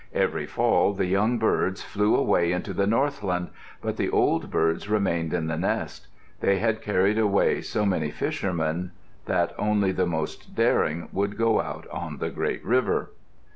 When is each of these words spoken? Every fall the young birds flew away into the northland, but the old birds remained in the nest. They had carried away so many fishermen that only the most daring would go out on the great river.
Every 0.15 0.47
fall 0.47 0.93
the 0.93 1.05
young 1.05 1.37
birds 1.37 1.83
flew 1.83 2.15
away 2.15 2.51
into 2.53 2.73
the 2.73 2.87
northland, 2.87 3.51
but 3.83 3.97
the 3.97 4.09
old 4.09 4.49
birds 4.49 4.89
remained 4.89 5.31
in 5.31 5.45
the 5.45 5.59
nest. 5.59 6.07
They 6.39 6.57
had 6.57 6.81
carried 6.81 7.19
away 7.19 7.61
so 7.61 7.85
many 7.85 8.09
fishermen 8.09 8.93
that 9.25 9.53
only 9.59 9.91
the 9.91 10.07
most 10.07 10.55
daring 10.55 11.07
would 11.11 11.37
go 11.37 11.61
out 11.61 11.85
on 11.91 12.17
the 12.17 12.31
great 12.31 12.65
river. 12.65 13.11